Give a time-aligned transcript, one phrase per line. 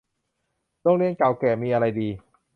[0.81, 2.09] โรงเรียนเก่าแก่มีอะไรดี